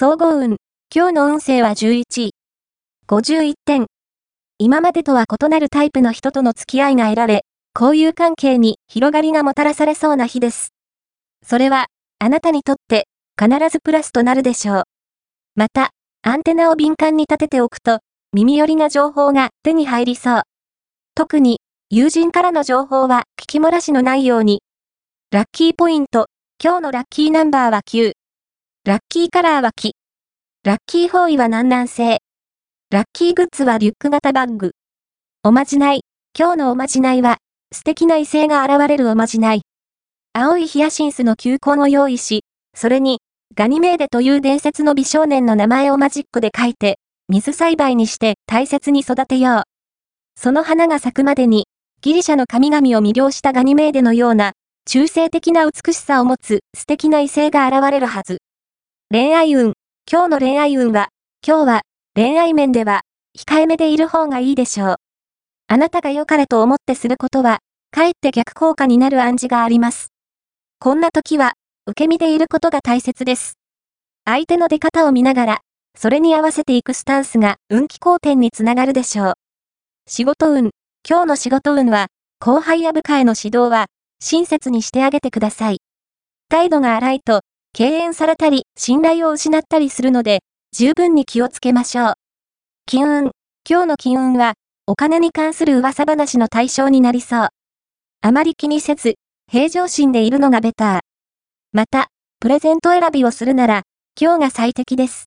[0.00, 0.58] 総合運。
[0.94, 2.30] 今日の運勢は11位。
[3.08, 3.86] 51点。
[4.56, 7.40] 今までとは異なるタイプの人との付き合いが得られ、
[7.74, 10.68] 交友関係に広がりがもたらされそうな日です。
[11.44, 11.86] それは、
[12.20, 14.82] あなたにとって必ずプラスとなるでしょう。
[15.56, 15.90] また、
[16.22, 17.98] アンテナを敏感に立てておくと、
[18.32, 20.42] 耳寄りな情報が手に入りそう。
[21.16, 21.58] 特に、
[21.90, 24.62] 友人からの情報は聞き漏らしのないように。
[25.32, 26.26] ラッキーポイント。
[26.62, 28.12] 今日のラッキーナンバーは9。
[28.88, 29.96] ラッキーカラーは木。
[30.64, 32.20] ラッキー方位は南南西。
[32.90, 34.70] ラッキーグッズはリュック型バッグ。
[35.44, 36.00] おまじない。
[36.34, 37.36] 今日のおまじないは、
[37.70, 39.60] 素敵な異性が現れるおまじない。
[40.32, 43.18] 青いヒヤシンスの球根を用意し、それに、
[43.54, 49.62] ガニメーデという伝説の美少年の名前をマジックで書いて、水栽培にして大切に育てよう。
[50.34, 51.66] その花が咲くまでに、
[52.00, 54.52] ギリシャの神々を魅了したガニメーデのような、
[54.86, 58.38] 中性的な美しさを持つ素敵な異性が現れるはず。
[59.10, 59.72] 恋愛運。
[60.06, 61.08] 今日の恋愛運は、
[61.42, 61.80] 今日は
[62.14, 63.00] 恋愛面では
[63.34, 64.96] 控えめでいる方がいいでしょう。
[65.66, 70.08] あなたが良かれと思ってすることは、かえって逆効果になる暗示があります。
[70.78, 71.54] こんな時は、
[71.86, 73.54] 受け身でいることが大切です。
[74.26, 75.60] 相手の出方を見ながら、
[75.96, 79.32] それに合わせていくスタンスが運気好転につながるでしょう。
[80.06, 80.68] 仕事運。
[81.08, 82.08] 今日の仕事運は、
[82.40, 83.86] 後輩や部下への指導は、
[84.20, 85.78] 親切にしてあげてください。
[86.50, 87.40] 態度が荒いと、
[87.72, 90.40] 敬遠されたり、信頼を失ったりするので、
[90.72, 92.14] 十分に気をつけましょう。
[92.86, 93.30] 金運。
[93.68, 94.54] 今日の金運は、
[94.86, 97.48] お金に関する噂話の対象になりそう。
[98.20, 99.14] あまり気にせず、
[99.50, 101.00] 平常心でいるのがベター。
[101.72, 102.08] また、
[102.40, 103.82] プレゼント選びをするなら、
[104.20, 105.26] 今日が最適です。